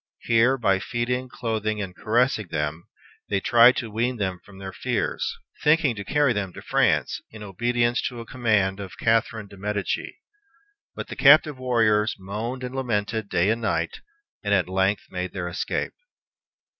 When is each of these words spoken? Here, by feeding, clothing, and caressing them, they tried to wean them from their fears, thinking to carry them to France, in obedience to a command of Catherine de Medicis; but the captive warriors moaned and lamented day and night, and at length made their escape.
Here, 0.21 0.57
by 0.57 0.79
feeding, 0.79 1.29
clothing, 1.29 1.79
and 1.79 1.95
caressing 1.95 2.47
them, 2.47 2.87
they 3.29 3.39
tried 3.39 3.75
to 3.75 3.91
wean 3.91 4.17
them 4.17 4.39
from 4.43 4.57
their 4.57 4.73
fears, 4.73 5.37
thinking 5.63 5.93
to 5.95 6.03
carry 6.03 6.33
them 6.33 6.53
to 6.53 6.61
France, 6.63 7.21
in 7.29 7.43
obedience 7.43 8.01
to 8.07 8.19
a 8.19 8.25
command 8.25 8.79
of 8.79 8.97
Catherine 8.97 9.47
de 9.47 9.57
Medicis; 9.57 10.15
but 10.95 11.07
the 11.09 11.15
captive 11.15 11.59
warriors 11.59 12.15
moaned 12.17 12.63
and 12.63 12.73
lamented 12.73 13.29
day 13.29 13.51
and 13.51 13.61
night, 13.61 14.01
and 14.43 14.55
at 14.55 14.67
length 14.67 15.03
made 15.11 15.33
their 15.33 15.47
escape. 15.47 15.93